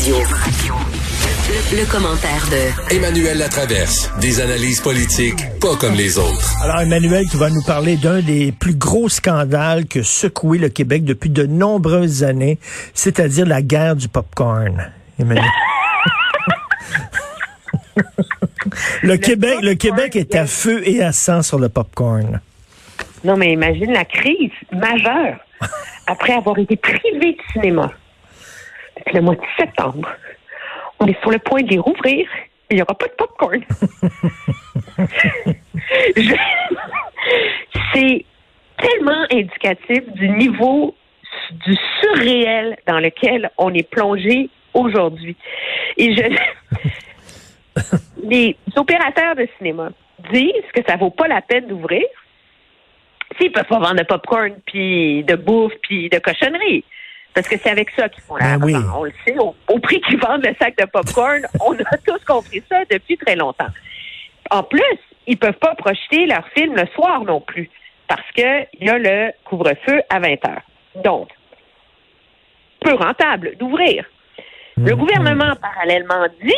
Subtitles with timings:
[0.00, 0.16] Radio.
[1.50, 4.10] Le, le commentaire de Emmanuel Latraverse.
[4.18, 6.54] Des analyses politiques pas comme les autres.
[6.62, 11.04] Alors, Emmanuel, qui va nous parler d'un des plus gros scandales que secoué le Québec
[11.04, 12.58] depuis de nombreuses années,
[12.94, 14.90] c'est-à-dire la guerre du popcorn.
[15.18, 15.44] Emmanuel.
[19.02, 22.40] le, Québec, le Québec est à feu et à sang sur le popcorn.
[23.22, 25.36] Non, mais imagine la crise majeure
[26.06, 27.92] après avoir été privé de cinéma
[29.12, 30.08] le mois de septembre.
[30.98, 32.28] On est sur le point de les rouvrir.
[32.70, 33.60] Il n'y aura pas de popcorn.
[36.16, 36.34] Je-
[37.94, 38.24] C'est
[38.78, 40.94] tellement indicatif du niveau
[41.66, 45.36] du surréel dans lequel on est plongé aujourd'hui.
[45.96, 46.22] Et je
[48.22, 49.90] les opérateurs de cinéma
[50.32, 52.02] disent que ça vaut pas la peine d'ouvrir
[53.38, 56.84] s'ils peuvent pas vendre de popcorn puis de bouffe puis de cochonnerie.
[57.34, 58.74] Parce que c'est avec ça qu'ils font la Ben oui.
[58.94, 62.24] On le sait, au, au prix qu'ils vendent le sac de popcorn, on a tous
[62.26, 63.68] compris ça depuis très longtemps.
[64.50, 67.70] En plus, ils peuvent pas projeter leurs films le soir non plus,
[68.08, 70.62] parce que il y a le couvre-feu à 20 heures.
[70.96, 71.28] Donc,
[72.80, 74.04] peu rentable d'ouvrir.
[74.76, 76.54] Le gouvernement, parallèlement, dit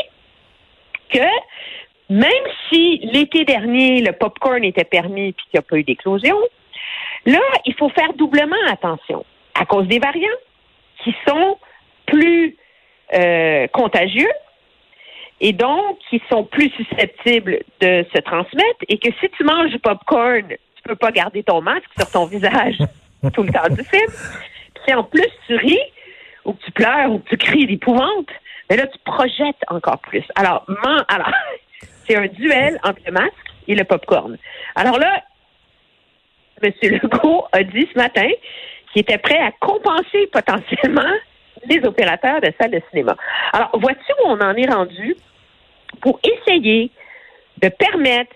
[1.12, 1.26] que
[2.08, 2.30] même
[2.68, 6.36] si l'été dernier, le popcorn était permis et qu'il n'y a pas eu d'éclosion,
[7.26, 9.24] là, il faut faire doublement attention
[9.58, 10.28] à cause des variants
[11.04, 11.58] qui sont
[12.06, 12.56] plus
[13.14, 14.30] euh, contagieux
[15.40, 19.78] et donc qui sont plus susceptibles de se transmettre et que si tu manges du
[19.78, 22.76] popcorn, tu peux pas garder ton masque sur ton visage
[23.34, 24.06] tout le temps du film.
[24.74, 25.78] Puis si en plus tu ris
[26.44, 28.28] ou que tu pleures ou que tu cries d'épouvante,
[28.70, 30.24] mais là tu projettes encore plus.
[30.36, 31.30] Alors, man- alors
[32.06, 33.34] c'est un duel entre le masque
[33.68, 34.36] et le popcorn.
[34.74, 35.22] Alors là,
[36.62, 36.72] M.
[36.82, 38.28] Legault a dit ce matin
[38.92, 41.10] qu'il était prêt à compenser potentiellement
[41.68, 43.16] les opérateurs de salles de cinéma.
[43.52, 45.14] Alors, vois-tu où on en est rendu
[46.00, 46.90] pour essayer
[47.62, 48.32] de permettre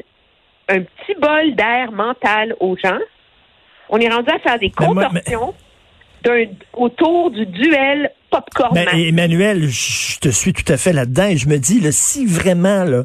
[0.69, 2.99] un petit bol d'air mental aux gens?
[3.89, 5.55] On est rendu à faire des moi- contorsions
[6.73, 8.89] autour du duel popcorn Ben.
[8.95, 12.25] Emmanuel, je je te suis tout à fait là-dedans et je me dis, là, si
[12.27, 13.03] vraiment là,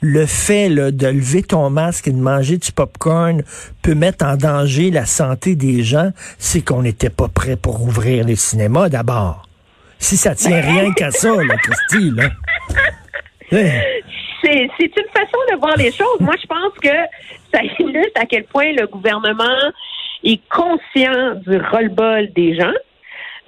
[0.00, 3.42] le fait là, de lever ton masque et de manger du popcorn
[3.82, 8.24] peut mettre en danger la santé des gens, c'est qu'on n'était pas prêt pour ouvrir
[8.24, 9.48] les cinémas d'abord.
[9.98, 12.28] Si ça tient rien qu'à ça, là, Christy, là.
[13.52, 13.68] Hein?
[14.44, 16.20] c'est c'est une façon de voir les choses.
[16.20, 16.96] Moi, je pense que
[17.52, 19.70] ça illustre à quel point le gouvernement
[20.24, 22.72] est conscient du roll-ball des gens,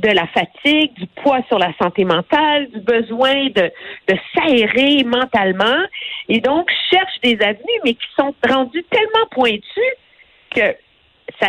[0.01, 3.71] de la fatigue, du poids sur la santé mentale, du besoin de,
[4.09, 5.83] de s'aérer mentalement,
[6.29, 9.93] et donc cherche des avenues, mais qui sont rendus tellement pointus
[10.55, 10.75] que
[11.41, 11.49] ça,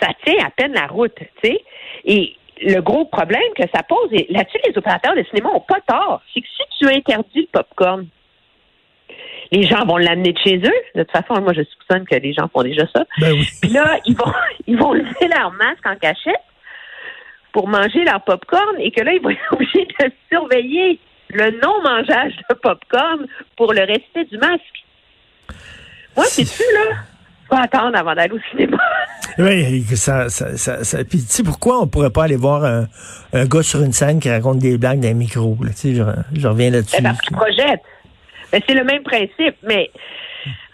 [0.00, 1.64] ça tient à peine la route, tu sais.
[2.04, 5.80] Et le gros problème que ça pose, et là-dessus, les opérateurs de cinéma n'ont pas
[5.86, 8.06] tort, c'est que si tu interdis le popcorn,
[9.52, 10.82] les gens vont l'amener de chez eux.
[10.94, 13.04] De toute façon, moi, je soupçonne que les gens font déjà ça.
[13.20, 13.46] Ben oui.
[13.60, 14.32] Puis là, ils vont,
[14.66, 16.42] ils vont lever leur masque en cachette
[17.52, 20.98] pour manger leur popcorn et que là, ils vont être obligés de surveiller
[21.34, 24.84] le non-mangeage de popcorn pour le respect du masque.
[26.16, 26.96] Moi, c'est-tu, là?
[27.48, 28.78] Faut attendre avant d'aller au cinéma.
[29.36, 32.86] Oui, ça, ça, ça, ça- Puis tu sais pourquoi on pourrait pas aller voir un,
[33.32, 35.94] un gars sur une scène qui raconte des blagues dans un micro, là, tu sais,
[35.94, 36.02] je,
[36.38, 36.94] je reviens là-dessus.
[36.98, 37.82] Eh ben, parce qu'ils projettent.
[38.52, 39.90] Ben, c'est le même principe, mais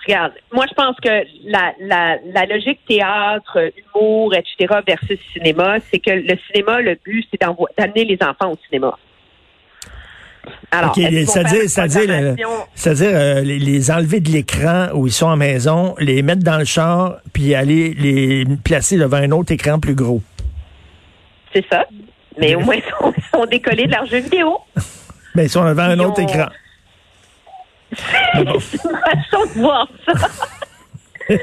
[0.07, 1.09] regarde, moi je pense que
[1.47, 4.81] la, la, la logique théâtre, humour, etc.
[4.87, 8.99] versus cinéma, c'est que le cinéma, le but, c'est d'amener les enfants au cinéma.
[10.71, 11.63] Alors, c'est-à-dire,
[12.11, 12.35] euh,
[12.75, 16.43] c'est-à-dire euh, les, les enlever de l'écran où ils sont à la maison, les mettre
[16.43, 20.23] dans le char, puis aller les placer devant un autre écran plus gros.
[21.53, 21.85] C'est ça.
[22.39, 24.59] Mais au moins, ils sont, sont décollés de leurs jeux vidéo.
[25.35, 26.47] Mais ils sont devant un autre ont- écran.
[27.97, 30.13] C'est façon de voir ça.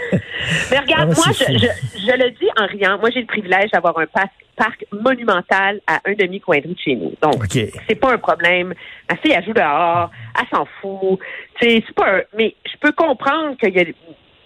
[0.71, 1.51] Mais regarde, Ah, moi, je, fou.
[1.53, 2.97] je, je le dis en riant.
[2.99, 6.79] Moi, j'ai le privilège d'avoir un parc, parc monumental à un demi-coin de rue de
[6.79, 7.13] chez nous.
[7.21, 7.57] Donc, OK.
[7.87, 8.73] c'est pas un problème.
[9.09, 11.19] Ma fille, elle joue dehors, elle s'en fout.
[11.61, 13.85] C'est pas un- Mais je peux comprendre qu'il y a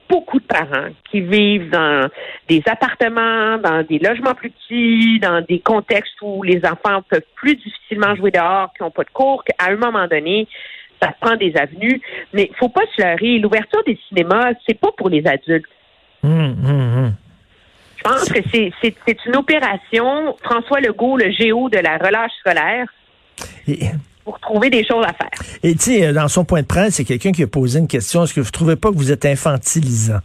[0.09, 2.09] beaucoup de parents qui vivent dans
[2.49, 7.55] des appartements, dans des logements plus petits, dans des contextes où les enfants peuvent plus
[7.55, 10.47] difficilement jouer dehors, qui n'ont pas de cours, qu'à un moment donné,
[11.01, 12.01] ça prend des avenues.
[12.33, 13.39] Mais il faut pas se leurrer.
[13.39, 15.65] L'ouverture des cinémas, c'est pas pour les adultes.
[16.23, 17.13] Hum, hum.
[18.03, 22.87] Je pense que c'est, une opération, François Legault, le géo de la relâche scolaire,
[23.67, 23.79] Et-
[24.23, 25.29] pour trouver des choses à faire.
[25.63, 28.23] Et tu sais, dans son point de presse, c'est quelqu'un qui a posé une question.
[28.23, 30.19] Est-ce que vous trouvez pas que vous êtes infantilisant?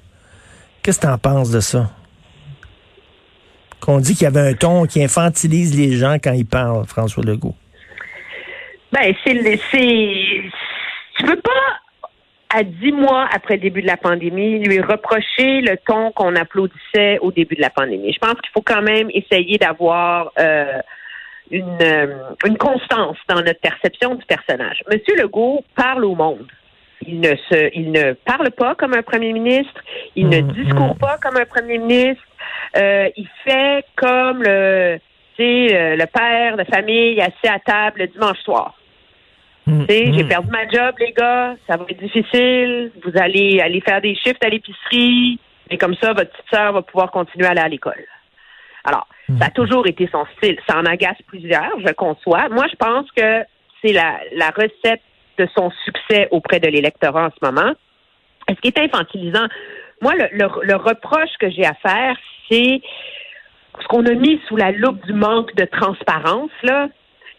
[0.82, 1.90] Qu'est-ce que tu en penses de ça?
[3.80, 7.24] Qu'on dit qu'il y avait un ton qui infantilise les gens quand ils parlent, François
[7.24, 7.54] Legault.
[8.92, 11.50] Ben, c'est, tu peux pas,
[12.56, 17.18] à dix mois après le début de la pandémie, lui reprocher le ton qu'on applaudissait
[17.20, 18.14] au début de la pandémie.
[18.14, 20.78] Je pense qu'il faut quand même essayer d'avoir euh,
[21.50, 22.16] une, euh,
[22.46, 24.82] une constance dans notre perception du personnage.
[24.90, 26.46] Monsieur Legault parle au monde.
[27.06, 29.82] Il ne se, il ne parle pas comme un premier ministre.
[30.14, 30.98] Il ne Mm, discourt mm.
[30.98, 32.24] pas comme un premier ministre.
[32.78, 34.98] Euh, il fait comme le,
[35.36, 38.74] tu sais, le père de famille assis à table le dimanche soir.
[39.66, 40.28] Sais, j'ai hum.
[40.28, 41.56] perdu ma job, les gars.
[41.66, 42.92] Ça va être difficile.
[43.04, 45.40] Vous allez aller faire des shifts à l'épicerie.
[45.70, 48.04] Et comme ça, votre petite sœur va pouvoir continuer à aller à l'école.
[48.84, 49.08] Alors,
[49.40, 50.56] ça a toujours été son style.
[50.68, 52.48] Ça en agace plusieurs, je conçois.
[52.50, 53.42] Moi, je pense que
[53.82, 55.02] c'est la, la recette
[55.38, 57.72] de son succès auprès de l'électorat en ce moment.
[58.48, 59.46] Ce qui est infantilisant,
[60.00, 62.16] moi, le, le, le reproche que j'ai à faire,
[62.48, 62.80] c'est
[63.80, 66.88] ce qu'on a mis sous la loupe du manque de transparence, là,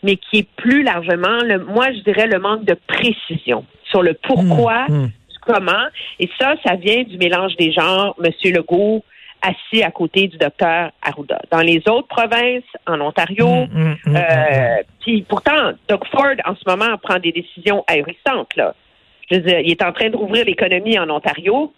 [0.04, 4.14] mais qui est plus largement, le, moi, je dirais le manque de précision sur le
[4.14, 5.08] pourquoi, hum.
[5.08, 5.88] du comment.
[6.20, 9.04] Et ça, ça vient du mélange des genres, Monsieur Legault
[9.42, 11.40] assis à côté du docteur Arruda.
[11.52, 16.64] Dans les autres provinces, en Ontario, hum, hum, euh, puis pourtant, Doug Ford, en ce
[16.68, 18.56] moment, prend des décisions ahurissantes.
[18.56, 18.74] Là.
[19.30, 21.74] Je veux dire, il est en train de rouvrir l'économie en Ontario.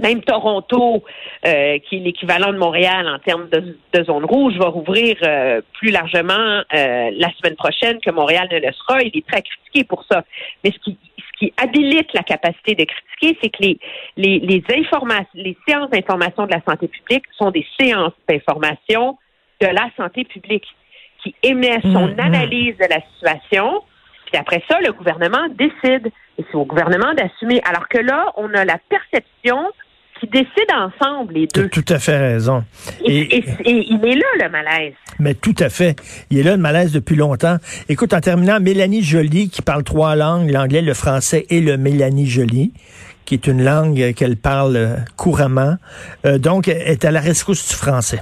[0.00, 1.04] Même Toronto,
[1.46, 5.60] euh, qui est l'équivalent de Montréal en termes de, de zone rouge, va rouvrir euh,
[5.74, 9.02] plus largement euh, la semaine prochaine que Montréal ne le sera.
[9.02, 10.24] Il est très critiqué pour ça.
[10.64, 13.78] Mais ce qui, ce qui habilite la capacité de critiquer, c'est que les,
[14.16, 19.18] les, les, informations, les séances d'information de la santé publique sont des séances d'information
[19.60, 20.66] de la santé publique
[21.22, 22.20] qui émet son Mmh, mmh.
[22.20, 23.82] analyse de la situation.
[24.26, 26.12] Puis après ça, le gouvernement décide.
[26.38, 27.60] Et c'est au gouvernement d'assumer.
[27.64, 29.70] Alors que là, on a la perception
[30.20, 31.68] qui décident ensemble, les deux.
[31.68, 32.64] tout à fait raison.
[33.04, 34.94] Et, Et- et- et il est là, le malaise.
[35.18, 35.96] Mais tout à fait.
[36.30, 37.56] Il est là, le malaise, depuis longtemps.
[37.88, 42.26] Écoute, en terminant, Mélanie Joly, qui parle trois langues, l'anglais, le français et le Mélanie
[42.26, 42.72] Joly,
[43.24, 45.76] qui est une langue qu'elle parle couramment,
[46.26, 48.20] euh, donc, est à la rescousse du français.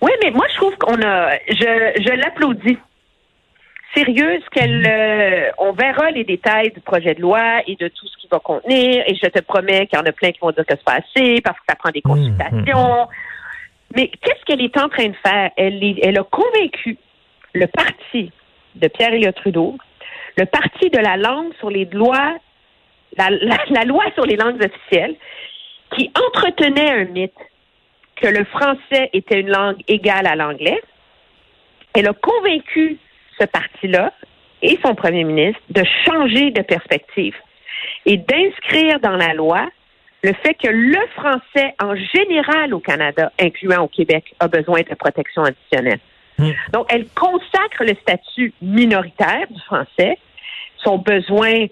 [0.00, 1.30] Oui, mais moi, je trouve qu'on a.
[1.48, 2.78] Je, je l'applaudis.
[3.94, 4.84] Sérieuse, qu'elle.
[4.86, 8.38] euh, on verra les détails du projet de loi et de tout ce qu'il va
[8.38, 9.02] contenir.
[9.06, 10.98] Et je te promets qu'il y en a plein qui vont dire que c'est pas
[10.98, 13.08] assez parce que ça prend des Mmh, consultations.
[13.96, 15.50] Mais qu'est-ce qu'elle est en train de faire?
[15.56, 16.98] Elle, est- elle a convaincu
[17.54, 18.30] le parti
[18.74, 19.76] de Pierre Elliott Trudeau,
[20.36, 22.36] le parti de la langue sur les lois,
[23.16, 25.16] la, la- la loi sur les langues officielles,
[25.96, 27.32] qui entretenait un mythe
[28.16, 30.80] que le français était une langue égale à l'anglais.
[31.94, 32.98] Elle a convaincu
[33.38, 34.12] ce parti-là
[34.62, 37.34] et son premier ministre de changer de perspective
[38.06, 39.68] et d'inscrire dans la loi
[40.22, 44.94] le fait que le français en général au Canada, incluant au Québec, a besoin de
[44.94, 46.00] protection additionnelle.
[46.38, 46.50] Mm.
[46.72, 50.18] Donc, elle consacre le statut minoritaire du français,
[50.78, 51.66] son besoin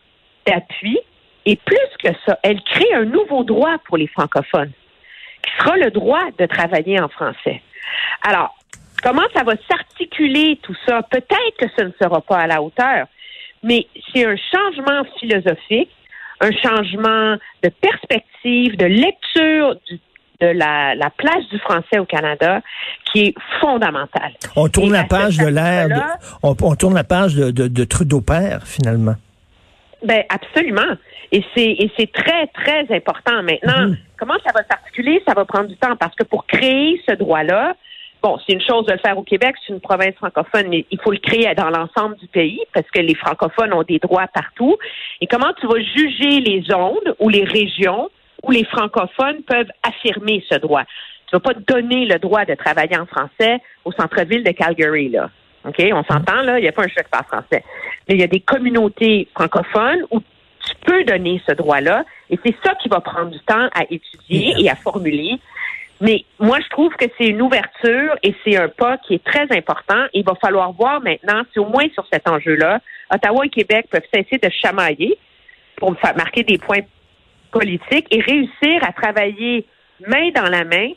[0.46, 0.98] d'appui,
[1.44, 4.72] et plus que ça, elle crée un nouveau droit pour les francophones,
[5.42, 7.62] qui sera le droit de travailler en français.
[8.22, 8.55] Alors,
[9.02, 11.02] comment ça va s'articuler tout ça?
[11.10, 13.06] Peut-être que ce ne sera pas à la hauteur,
[13.62, 15.90] mais c'est un changement philosophique,
[16.40, 20.00] un changement de perspective, de lecture du-
[20.38, 22.60] de la, la place du français au Canada
[23.06, 24.32] qui est fondamental.
[24.54, 25.88] On tourne Et la page de l'ère,
[26.42, 29.14] on, on tourne la page de, de, de Trudeau père, finalement.
[30.04, 30.92] Ben absolument.
[31.32, 33.88] Et c'est très très important maintenant.
[33.88, 33.96] Mhm.
[34.18, 35.22] Comment ça va s'articuler?
[35.26, 37.74] Ça va prendre du temps parce que pour créer ce droit-là,
[38.22, 41.00] bon, c'est une chose de le faire au Québec, c'est une province francophone, mais il
[41.00, 44.76] faut le créer dans l'ensemble du pays parce que les francophones ont des droits partout.
[45.20, 48.10] Et comment tu vas juger les zones ou les régions
[48.42, 50.84] où les francophones peuvent affirmer ce droit?
[51.28, 55.30] Tu vas pas donner le droit de travailler en français au centre-ville de Calgary là.
[55.66, 57.64] OK, on s'entend là, il n'y a pas un chef par français.
[58.08, 62.54] Mais il y a des communautés francophones où tu peux donner ce droit-là et c'est
[62.64, 65.38] ça qui va prendre du temps à étudier et à formuler.
[66.00, 69.46] Mais moi, je trouve que c'est une ouverture et c'est un pas qui est très
[69.56, 70.04] important.
[70.12, 72.80] Il va falloir voir maintenant si au moins sur cet enjeu-là,
[73.12, 75.16] Ottawa et Québec peuvent cesser de chamailler
[75.76, 76.80] pour marquer des points
[77.50, 79.66] politique et réussir à travailler
[80.06, 80.90] main dans la main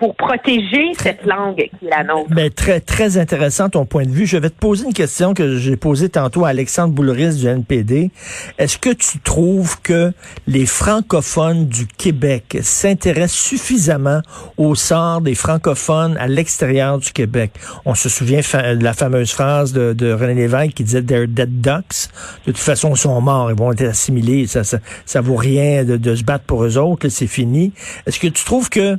[0.00, 2.30] pour protéger cette langue qui est la nôtre.
[2.30, 4.24] Ben, très, très intéressant ton point de vue.
[4.24, 8.10] Je vais te poser une question que j'ai posée tantôt à Alexandre Boulris du NPD.
[8.58, 10.12] Est-ce que tu trouves que
[10.46, 14.22] les francophones du Québec s'intéressent suffisamment
[14.56, 17.52] au sort des francophones à l'extérieur du Québec?
[17.84, 21.60] On se souvient de la fameuse phrase de, de René Lévesque qui disait They're dead
[21.60, 22.08] ducks.
[22.46, 24.46] De toute façon, ils sont morts, ils vont être assimilés.
[24.46, 27.08] Ça, ça, ça vaut rien de, de se battre pour eux autres.
[27.10, 27.74] C'est fini.
[28.06, 28.96] Est-ce que tu trouves que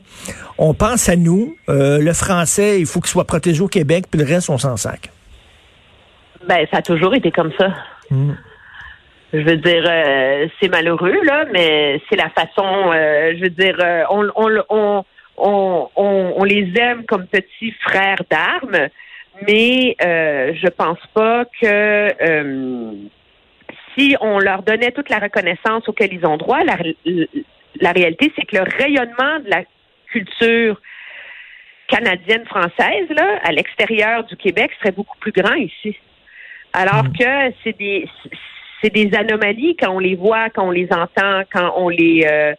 [0.63, 4.19] on pense à nous, euh, le français, il faut qu'il soit protégé au Québec, puis
[4.19, 5.09] le reste, on s'en sac.
[6.47, 7.69] Ben, ça a toujours été comme ça.
[8.09, 8.31] Mm.
[9.33, 13.77] Je veux dire, euh, c'est malheureux, là, mais c'est la façon, euh, je veux dire,
[14.09, 15.03] on, on, on,
[15.95, 18.89] on, on les aime comme petits frères d'armes,
[19.47, 22.09] mais je pense pas que
[23.95, 26.77] si on leur donnait toute la reconnaissance auquel ils ont droit, la,
[27.79, 29.63] la réalité, c'est que le rayonnement de la
[30.11, 30.79] culture
[31.87, 35.95] canadienne française là à l'extérieur du Québec serait beaucoup plus grand ici.
[36.73, 37.13] Alors Mm.
[37.17, 38.07] que c'est des
[38.81, 42.53] c'est des anomalies quand on les voit, quand on les entend, quand on les euh,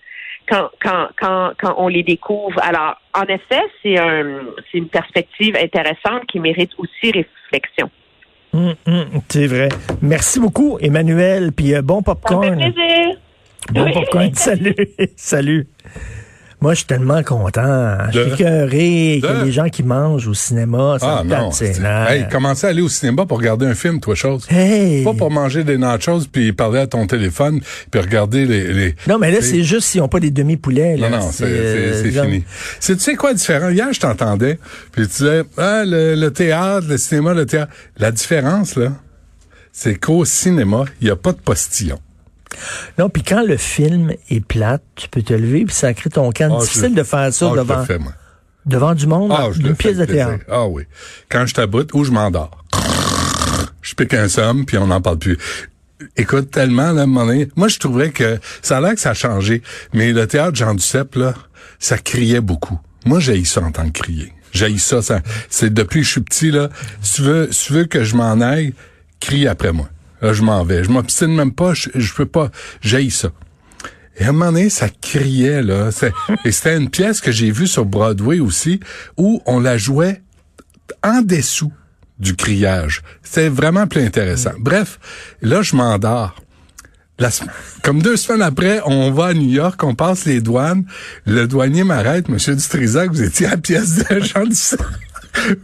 [0.49, 2.61] quand, quand, quand, quand on les découvre.
[2.63, 4.41] Alors, en effet, c'est un
[4.71, 7.91] c'est une perspective intéressante qui mérite aussi réflexion.
[8.53, 9.69] Hum, hum, c'est vrai.
[10.03, 12.57] Merci beaucoup, Emmanuel, puis euh, bon Ça me fait popcorn.
[12.57, 13.17] plaisir.
[13.71, 13.93] Bon Oui.
[13.95, 14.75] popcorn, salut.
[15.17, 15.67] salut.
[16.63, 17.99] Moi, je suis tellement content.
[18.13, 20.97] Je suis écœuré de- des gens qui mangent au cinéma.
[21.01, 21.51] Ça Ah me non.
[22.09, 24.47] Hey, commencez à aller au cinéma pour regarder un film, toi, chose.
[24.49, 25.03] Hey!
[25.05, 28.73] Pas pour manger des nachos puis parler à ton téléphone puis regarder les.
[28.73, 30.97] les Non, mais là, les- c'est juste s'ils n'ont pas des demi-poulets.
[30.97, 31.11] là.
[31.11, 32.45] Non, non, c'est euh, genre- fini.
[32.81, 33.69] C'est, tu sais quoi différent?
[33.71, 34.59] Hier, je t'entendais,
[34.93, 37.73] puis tu disais, ah, le, le théâtre, le cinéma, le théâtre.
[37.99, 38.93] La différence, là,
[39.73, 41.99] c'est qu'au cinéma, il n'y a pas de postillon.
[42.99, 46.57] Non, puis quand le film est plate, tu peux te lever puis sacrer ton camp.
[46.59, 48.13] Ah, Difficile je- de faire ça Ah, devant, fais, moi.
[48.67, 50.45] devant du monde, Ah, fais pièce de théâtre.
[50.51, 50.85] Ah oui.
[51.31, 52.65] Quand je taboute ou je m'endors.
[53.83, 55.37] Je pique un somme, puis on n'en parle plus.
[56.17, 59.01] Écoute, tellement, là, à un moment donné, moi, je trouverais que ça a l'air que
[59.01, 59.61] ça a changé,
[59.93, 61.35] mais le théâtre Jean Duceppe, là,
[61.81, 62.79] ça criait beaucoup.
[63.07, 64.33] Moi, j'ai ça en tant que crier.
[64.53, 66.69] J'ai ça, ça, c'est depuis que je suis petit, là.
[67.03, 68.73] Si tu veux, si tu veux que je m'en aille,
[69.21, 69.89] crie après moi.
[70.23, 70.85] Là, je m'en vais.
[70.85, 72.51] Je m'obstine même pas, je, je peux pas,
[72.81, 73.31] j'ai ça.
[74.17, 75.91] Et à un moment donné, ça criait, là.
[76.45, 78.81] Et c'était une pièce que j'ai vue sur Broadway aussi,
[79.17, 80.23] où on la jouait
[81.03, 81.73] en dessous
[82.19, 83.03] du criage.
[83.23, 84.53] C'était vraiment plus intéressant.
[84.59, 85.01] Bref,
[85.41, 86.37] là, je m'endors.
[87.19, 87.31] La
[87.83, 90.85] comme deux semaines après, on va à New York, on passe les douanes.
[91.27, 94.83] Le douanier m'arrête, Monsieur Dutrisac, vous étiez à la pièce de Jean Duceppe.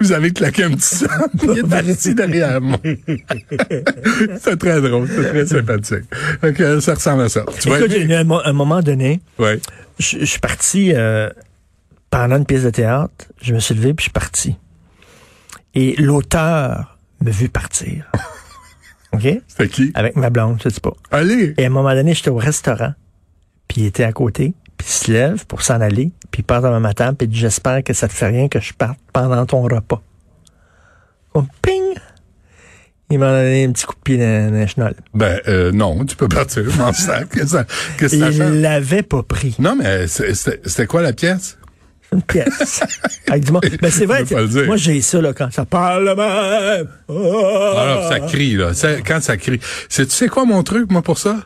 [0.00, 1.06] Vous avez claqué un petit sang.
[1.42, 2.78] Il est assis derrière moi.
[4.40, 6.04] c'est très drôle, c'est très sympathique.
[6.42, 7.44] Donc, euh, ça ressemble à ça.
[7.60, 7.78] Tu vois?
[7.80, 9.60] Écoute, a un, un moment donné, Ouais.
[9.98, 11.30] je, je suis parti euh,
[12.10, 13.26] pendant une pièce de théâtre.
[13.42, 14.56] Je me suis levé puis je suis parti.
[15.74, 18.10] Et l'auteur me vu partir.
[19.12, 19.26] OK?
[19.46, 19.90] C'était qui?
[19.94, 20.92] Avec ma blonde, je sais pas.
[21.10, 21.54] Allez!
[21.56, 22.92] Et à un moment donné, j'étais au restaurant,
[23.68, 26.62] puis il était à côté, puis il se lève pour s'en aller, puis il part
[26.62, 28.98] devant ma table, puis il dit J'espère que ça te fait rien que je parte
[29.12, 30.00] pendant ton repas.
[31.34, 31.82] Comme ping
[33.10, 34.94] Il m'a donné un petit coup de pied chenolles.
[35.14, 37.28] Ben, euh, non, tu peux partir, m'en sac.
[37.30, 37.64] Que ça,
[37.98, 38.44] qu'est-ce que ça?
[38.46, 39.54] Il l'avait pas pris.
[39.58, 41.58] Non, mais c'était quoi la pièce?
[42.10, 42.80] Une pièce.
[43.28, 43.66] Avec du monde.
[43.82, 44.24] Ben, c'est vrai.
[44.64, 46.88] Moi, j'ai ça, là, quand ça parle même.
[47.08, 47.74] Oh!
[47.76, 48.72] Alors, ça crie, là.
[48.72, 49.60] Ça- quand ça crie.
[49.90, 51.36] C'est, tu sais quoi mon truc, moi, pour ça?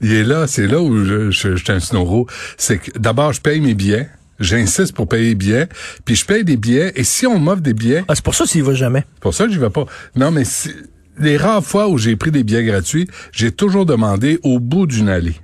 [0.00, 2.26] Il est là, c'est là où je, je, je suis un snoro.
[2.56, 4.08] C'est que, d'abord, je paye mes billets.
[4.38, 5.68] J'insiste pour payer les billets.
[6.06, 6.92] Puis je paye des billets.
[6.96, 9.04] Et si on m'offre des billets, Ah, c'est pour ça s'il va jamais.
[9.14, 9.84] c'est pour ça que j'y vais pas.
[10.16, 10.72] Non, mais si-
[11.18, 15.10] les rares fois où j'ai pris des billets gratuits, j'ai toujours demandé au bout d'une
[15.10, 15.34] allée.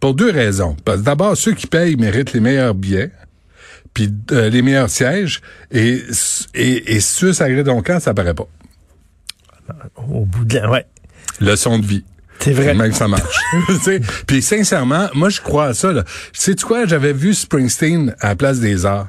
[0.00, 0.76] Pour deux raisons.
[0.98, 3.10] D'abord, ceux qui payent méritent les meilleurs billets,
[3.92, 5.40] puis euh, les meilleurs sièges,
[5.72, 6.00] et,
[6.54, 8.48] et, et ceux à Gré-Doncan, ça paraît pas.
[9.96, 10.70] Au bout de la...
[10.70, 10.86] Ouais.
[11.40, 12.04] Leçon de vie.
[12.40, 12.74] C'est vrai.
[12.74, 13.38] Même ça marche?
[14.26, 15.92] Puis sincèrement, moi je crois à ça.
[15.92, 16.04] Là.
[16.32, 16.86] Sais-tu quoi?
[16.86, 19.08] J'avais vu Springsteen à la Place des Arts.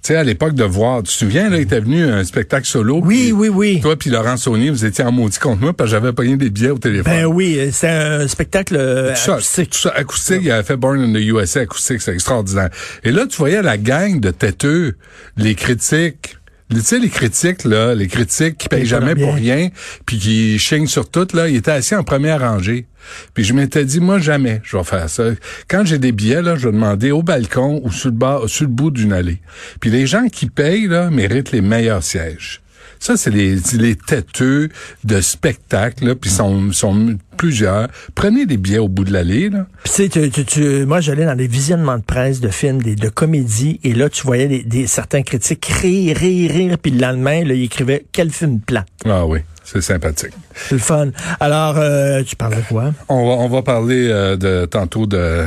[0.00, 2.24] Tu sais, à l'époque de voir, tu te souviens, là, il était venu à un
[2.24, 3.00] spectacle solo.
[3.02, 3.80] Oui, puis oui, oui.
[3.80, 6.50] Toi puis Laurent Saunier, vous étiez en maudit contre moi parce que j'avais pogné des
[6.50, 7.12] billets au téléphone.
[7.12, 9.70] Ben oui, c'est un spectacle euh, Tout ça, acoustique.
[9.70, 12.70] tout ça, acoustique, il avait fait Born in the USA acoustique, c'est extraordinaire.
[13.02, 14.94] Et là, tu voyais la gang de têteux,
[15.36, 16.37] les critiques,
[16.76, 19.70] tu sais, les critiques, là, les critiques qui payent jamais pour rien,
[20.04, 22.86] puis qui chignent sur tout, là, ils étaient assis en première rangée.
[23.32, 25.24] Puis je m'étais dit, moi, jamais je vais faire ça.
[25.68, 28.64] Quand j'ai des billets, là, je vais demander au balcon ou sur le bas, sur
[28.64, 29.40] le bout d'une allée.
[29.80, 32.60] Puis les gens qui payent, là, méritent les meilleurs sièges.
[33.00, 34.68] Ça, c'est les, les têteux
[35.04, 37.88] de spectacle, puis sont, sont plusieurs.
[38.14, 39.66] Prenez des billets au bout de l'allée, là.
[39.84, 42.82] Puis, tu sais, tu- tu- tu- moi, j'allais dans des visionnements de presse de films,
[42.82, 46.90] des, de comédies, et là, tu voyais des, des- certains critiques rire, rire, rire, puis
[46.90, 50.32] le lendemain, là, ils écrivaient «Quel film plat Ah oui, c'est sympathique.».
[50.54, 51.10] C'est le fun.
[51.38, 52.92] Alors, euh, tu parles de quoi?
[53.08, 55.44] On va, on va parler euh, de tantôt de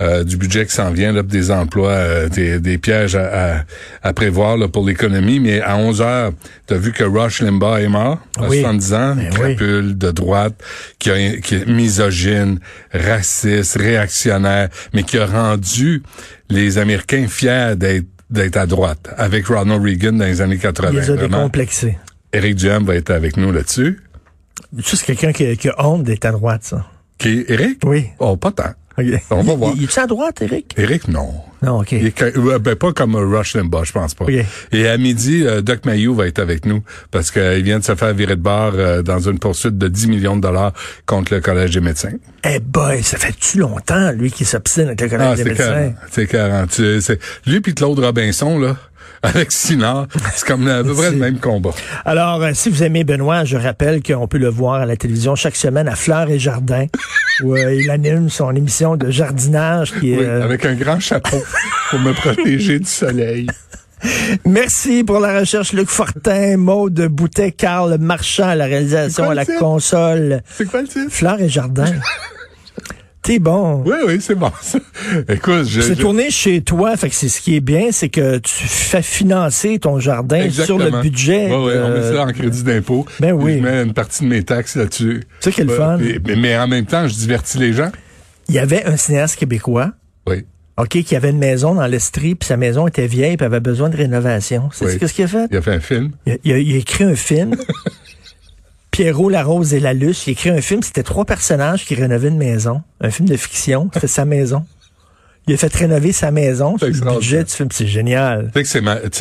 [0.00, 3.64] euh, du budget qui s'en vient, là, des emplois, euh, des, des pièges à, à,
[4.02, 5.38] à prévoir là, pour l'économie.
[5.38, 6.32] Mais à 11 heures,
[6.66, 8.60] tu as vu que Rush Limbaugh est mort, à Oui.
[8.60, 10.54] 70 ans, Ben crapule de droite,
[10.98, 12.58] qui, a, qui est misogyne,
[12.92, 16.02] raciste, réactionnaire, mais qui a rendu
[16.50, 20.90] les Américains fiers d'être d'être à droite, avec Ronald Reagan dans les années 80.
[20.92, 21.98] Il les a décomplexés.
[22.32, 24.00] Éric Duhem va être avec nous là-dessus.
[24.76, 26.84] Tu sais, c'est quelqu'un qui, qui a honte d'être à droite, ça.
[27.18, 27.78] Qui est Éric?
[27.84, 28.06] Oui.
[28.18, 28.72] Oh, pas tant.
[28.98, 29.06] Ok.
[29.30, 29.72] On va voir.
[29.76, 30.74] Il, est à droite, Eric?
[30.76, 31.32] Éric, non.
[31.62, 31.92] Non, OK.
[31.92, 34.24] Il est ca- euh, ben, pas comme Rush Limbaugh, je pense pas.
[34.26, 34.32] Ok.
[34.72, 37.94] Et à midi, euh, Doc Mayou va être avec nous parce qu'il vient de se
[37.94, 40.72] faire virer de bord euh, dans une poursuite de 10 millions de dollars
[41.06, 42.12] contre le Collège des médecins.
[42.44, 45.64] Eh boy, ça fait-tu longtemps, lui, qui s'obstine avec le collège Ah, des médecins?
[45.64, 45.94] 40.
[46.10, 46.70] C'est 40.
[46.70, 48.76] Tu- c'est- Lui puis Claude Robinson, là,
[49.22, 51.70] avec Sinard, c'est comme à peu près le même combat.
[52.04, 55.34] Alors, euh, si vous aimez Benoît, je rappelle qu'on peut le voir à la télévision
[55.34, 56.86] chaque semaine à Fleurs et Jardin,
[57.42, 60.18] où euh, il anime son émission de jardinage qui est...
[60.18, 61.42] Oui, euh, avec un grand chapeau
[61.90, 63.46] pour me protéger du soleil.
[64.44, 69.46] Merci pour la recherche, Luc Fortin, Maude Boutet, Carl Marchand à la réalisation, à la
[69.46, 70.42] console.
[70.50, 71.10] C'est quoi le titre?
[71.10, 71.86] Fleurs et Jardin.
[73.24, 73.82] T'es bon.
[73.86, 74.50] Oui, oui, c'est bon.
[75.30, 75.80] Écoute, je...
[75.80, 78.52] C'est je- tourné chez toi, fait que c'est ce qui est bien, c'est que tu
[78.66, 80.78] fais financer ton jardin Exactement.
[80.80, 81.46] sur le budget.
[81.46, 83.06] Ouais, ouais, on met ça en crédit d'impôt.
[83.20, 83.54] Ben oui.
[83.54, 85.22] Je mets une partie de mes taxes là-dessus.
[85.40, 85.98] C'est ça qui est le Ouais, fun.
[85.98, 87.90] mais, mais en même temps, je divertis les gens.
[88.50, 89.92] Il y avait un cinéaste québécois,
[90.28, 90.44] Oui.
[90.76, 93.88] OK, qui avait une maison dans l'Estrie, puis sa maison était vieille, puis avait besoin
[93.88, 94.68] de rénovation.
[94.72, 95.08] C'est Oui.
[95.08, 95.46] ce qu'il a fait?
[95.50, 96.10] Il a fait un film.
[96.26, 97.54] Il a, il a- il a écrit un film.
[98.94, 100.28] Pierrot, la Rose et la Luce.
[100.28, 100.80] Il écrit un film.
[100.84, 102.80] C'était trois personnages qui rénovaient une maison.
[103.00, 103.90] Un film de fiction.
[103.92, 104.64] C'était sa maison.
[105.48, 106.76] Il a fait rénover sa maison.
[106.78, 107.68] C'est le budget du film.
[107.72, 108.52] C'est génial.
[108.54, 108.78] Tu sais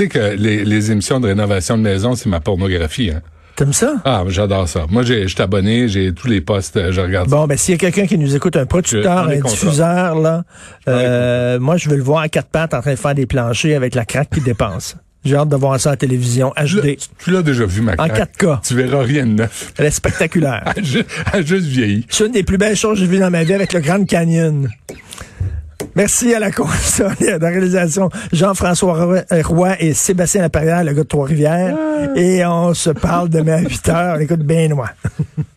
[0.07, 3.23] que ma, les, les émissions de rénovation de maison, c'est ma pornographie, hein.
[3.55, 3.95] T'aimes ça?
[4.05, 4.85] Ah, j'adore ça.
[4.91, 7.35] Moi, j'ai, je suis abonné, j'ai tous les postes, euh, je regarde ça.
[7.35, 10.43] Bon, ben, s'il y a quelqu'un qui nous écoute, un producteur, un diffuseur, là,
[10.87, 13.75] euh, moi, je veux le voir à quatre pattes en train de faire des planchers
[13.75, 14.97] avec la craque qui dépense.
[15.25, 16.97] J'ai hâte de voir ça à la télévision, HD.
[17.17, 18.37] Tu l'as déjà vu, ma En craque.
[18.41, 18.61] 4K.
[18.67, 19.71] Tu verras rien de neuf.
[19.77, 20.63] Elle est spectaculaire.
[20.75, 22.05] Elle a juste vieilli.
[22.09, 24.03] C'est une des plus belles choses que j'ai vues dans ma vie avec le Grand
[24.05, 24.67] Canyon.
[25.95, 30.91] Merci à la console et à la réalisation Jean-François Roy- euh, et Sébastien Laperrière, le
[30.93, 31.75] gars de Trois-Rivières.
[32.15, 34.15] Et on se parle demain à 8 heures.
[34.17, 34.89] On écoute Benoît.